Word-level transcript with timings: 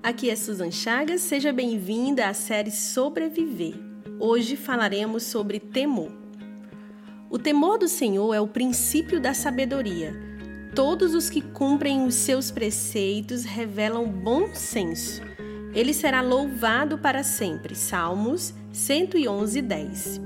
Aqui 0.00 0.30
é 0.30 0.36
Susan 0.36 0.70
Chagas, 0.70 1.22
seja 1.22 1.52
bem-vinda 1.52 2.28
à 2.28 2.32
série 2.32 2.70
Sobreviver. 2.70 3.74
Hoje 4.20 4.54
falaremos 4.54 5.24
sobre 5.24 5.58
temor. 5.58 6.12
O 7.28 7.36
temor 7.36 7.78
do 7.78 7.88
Senhor 7.88 8.32
é 8.32 8.40
o 8.40 8.46
princípio 8.46 9.20
da 9.20 9.34
sabedoria. 9.34 10.14
Todos 10.72 11.14
os 11.14 11.28
que 11.28 11.42
cumprem 11.42 12.06
os 12.06 12.14
seus 12.14 12.48
preceitos 12.48 13.44
revelam 13.44 14.08
bom 14.08 14.54
senso. 14.54 15.20
Ele 15.74 15.92
será 15.92 16.22
louvado 16.22 16.96
para 16.96 17.24
sempre. 17.24 17.74
Salmos 17.74 18.54
111, 18.72 19.60
10. 19.60 20.20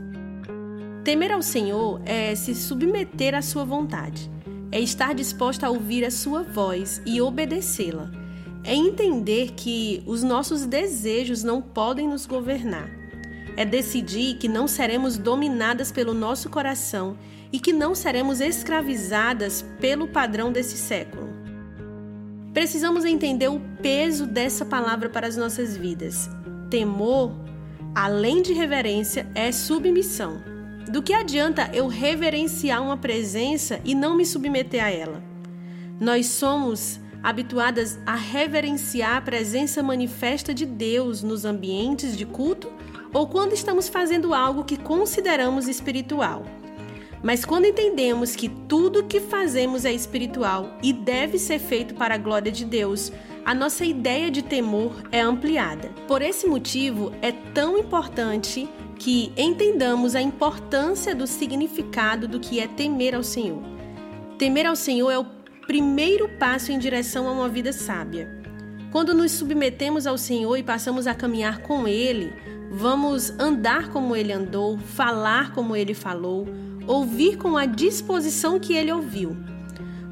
Temer 1.03 1.33
ao 1.33 1.43
Senhor 1.43 2.01
é 2.05 2.35
se 2.35 2.55
submeter 2.55 3.35
à 3.35 3.41
sua 3.41 3.65
vontade, 3.65 4.31
é 4.71 4.79
estar 4.79 5.15
disposta 5.15 5.67
a 5.67 5.71
ouvir 5.71 6.05
a 6.05 6.11
sua 6.11 6.43
voz 6.43 7.01
e 7.07 7.23
obedecê-la. 7.23 8.22
É 8.65 8.75
entender 8.75 9.53
que 9.57 10.03
os 10.07 10.23
nossos 10.23 10.67
desejos 10.67 11.43
não 11.43 11.61
podem 11.61 12.09
nos 12.09 12.27
governar. 12.27 12.91
É 13.57 13.65
decidir 13.65 14.39
que 14.39 14.49
não 14.49 14.67
seremos 14.69 15.19
dominadas 15.19 15.91
pelo 15.91 16.15
nosso 16.15 16.49
coração 16.49 17.17
e 17.53 17.59
que 17.59 17.73
não 17.73 17.95
seremos 17.95 18.41
escravizadas 18.41 19.63
pelo 19.81 20.09
padrão 20.09 20.51
desse 20.51 20.77
século. 20.77 21.29
Precisamos 22.55 23.05
entender 23.05 23.49
o 23.49 23.61
peso 23.83 24.27
dessa 24.27 24.65
palavra 24.65 25.09
para 25.09 25.27
as 25.27 25.37
nossas 25.37 25.77
vidas. 25.77 26.31
Temor, 26.71 27.33
além 27.95 28.43
de 28.43 28.53
reverência, 28.53 29.27
é 29.35 29.51
submissão. 29.51 30.43
Do 30.91 31.03
que 31.03 31.13
adianta 31.13 31.71
eu 31.73 31.87
reverenciar 31.87 32.83
uma 32.83 32.97
presença 32.97 33.81
e 33.85 33.95
não 33.95 34.17
me 34.17 34.27
submeter 34.27 34.85
a 34.85 34.91
ela? 34.91 35.23
Nós 36.01 36.27
somos 36.27 37.01
habituadas 37.23 37.99
a 38.05 38.15
reverenciar 38.15 39.17
a 39.17 39.21
presença 39.21 39.83
manifesta 39.83 40.53
de 40.53 40.67
Deus 40.67 41.23
nos 41.23 41.45
ambientes 41.45 42.17
de 42.17 42.27
culto 42.27 42.73
ou 43.13 43.29
quando 43.29 43.53
estamos 43.53 43.89
fazendo 43.89 44.35
algo 44.35 44.65
que 44.65 44.77
consideramos 44.77 45.69
espiritual. 45.69 46.45
Mas 47.23 47.45
quando 47.45 47.67
entendemos 47.67 48.35
que 48.35 48.49
tudo 48.49 49.05
que 49.05 49.21
fazemos 49.21 49.85
é 49.85 49.93
espiritual 49.93 50.77
e 50.83 50.93
deve 50.93 51.39
ser 51.39 51.61
feito 51.61 51.95
para 51.95 52.15
a 52.17 52.19
glória 52.19 52.51
de 52.51 52.65
Deus, 52.65 53.13
a 53.45 53.55
nossa 53.55 53.85
ideia 53.85 54.31
de 54.31 54.43
temor 54.43 54.93
é 55.13 55.21
ampliada. 55.21 55.91
Por 56.09 56.21
esse 56.21 56.47
motivo, 56.47 57.13
é 57.23 57.31
tão 57.31 57.79
importante 57.79 58.69
que 58.99 59.33
entendamos 59.37 60.17
a 60.17 60.23
importância 60.23 61.15
do 61.15 61.27
significado 61.27 62.27
do 62.27 62.41
que 62.41 62.59
é 62.59 62.67
temer 62.67 63.15
ao 63.15 63.23
Senhor. 63.23 63.63
Temer 64.39 64.67
ao 64.67 64.77
Senhor 64.77 65.11
é 65.11 65.19
o 65.19 65.42
primeiro 65.67 66.29
passo 66.29 66.73
em 66.73 66.79
direção 66.79 67.29
a 67.29 67.33
uma 67.33 67.49
vida 67.49 67.73
sábia. 67.73 68.29
Quando 68.91 69.15
nos 69.15 69.33
submetemos 69.33 70.07
ao 70.07 70.19
Senhor 70.19 70.57
e 70.57 70.63
passamos 70.63 71.07
a 71.07 71.15
caminhar 71.15 71.63
com 71.63 71.89
Ele, 71.89 72.33
vamos 72.71 73.31
andar 73.39 73.89
como 73.89 74.15
Ele 74.15 74.33
andou, 74.33 74.79
falar 74.79 75.53
como 75.53 75.75
Ele 75.75 75.95
falou, 75.95 76.47
ouvir 76.87 77.37
com 77.37 77.57
a 77.57 77.65
disposição 77.65 78.61
que 78.61 78.75
Ele 78.75 78.93
ouviu. 78.93 79.37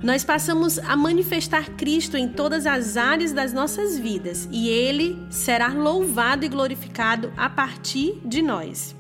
Nós 0.03 0.25
passamos 0.25 0.79
a 0.79 0.97
manifestar 0.97 1.69
Cristo 1.73 2.17
em 2.17 2.27
todas 2.27 2.65
as 2.65 2.97
áreas 2.97 3.33
das 3.33 3.53
nossas 3.53 3.99
vidas 3.99 4.49
e 4.51 4.71
Ele 4.71 5.19
será 5.29 5.69
louvado 5.69 6.45
e 6.47 6.49
glorificado 6.49 7.31
a 7.37 7.51
partir 7.51 8.19
de 8.25 8.41
nós. 8.41 8.97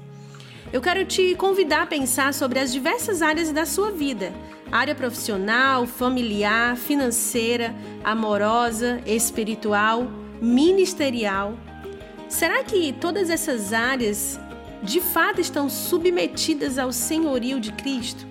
Eu 0.72 0.80
quero 0.80 1.04
te 1.04 1.34
convidar 1.34 1.82
a 1.82 1.86
pensar 1.86 2.34
sobre 2.34 2.58
as 2.58 2.70
diversas 2.70 3.22
áreas 3.22 3.50
da 3.50 3.64
sua 3.64 3.90
vida: 3.90 4.32
área 4.70 4.94
profissional, 4.94 5.86
familiar, 5.86 6.76
financeira, 6.76 7.74
amorosa, 8.04 9.00
espiritual, 9.04 10.10
ministerial. 10.40 11.56
Será 12.28 12.62
que 12.62 12.92
todas 12.92 13.30
essas 13.30 13.72
áreas 13.72 14.38
de 14.82 15.00
fato 15.00 15.40
estão 15.40 15.68
submetidas 15.68 16.78
ao 16.78 16.92
senhorio 16.92 17.58
de 17.58 17.72
Cristo? 17.72 18.26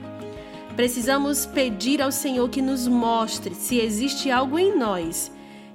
Precisamos 0.75 1.45
pedir 1.45 2.01
ao 2.01 2.11
Senhor 2.11 2.49
que 2.49 2.61
nos 2.61 2.87
mostre 2.87 3.53
se 3.53 3.79
existe 3.79 4.31
algo 4.31 4.57
em 4.57 4.77
nós 4.77 5.31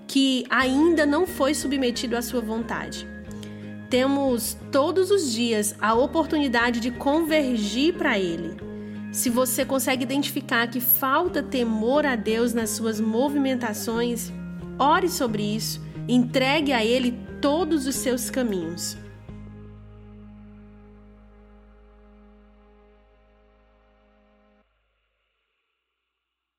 que 0.06 0.44
ainda 0.50 1.06
não 1.06 1.26
foi 1.26 1.54
submetido 1.54 2.16
à 2.16 2.22
sua 2.22 2.40
vontade. 2.40 3.06
Temos 3.88 4.56
todos 4.72 5.10
os 5.10 5.32
dias 5.32 5.74
a 5.80 5.94
oportunidade 5.94 6.80
de 6.80 6.90
convergir 6.90 7.94
para 7.94 8.18
Ele. 8.18 8.73
Se 9.14 9.30
você 9.30 9.64
consegue 9.64 10.02
identificar 10.02 10.66
que 10.66 10.80
falta 10.80 11.40
temor 11.40 12.04
a 12.04 12.16
Deus 12.16 12.52
nas 12.52 12.70
suas 12.70 12.98
movimentações, 12.98 14.32
ore 14.76 15.08
sobre 15.08 15.54
isso, 15.54 15.80
entregue 16.08 16.72
a 16.72 16.84
Ele 16.84 17.16
todos 17.40 17.86
os 17.86 17.94
seus 17.94 18.28
caminhos. 18.28 18.96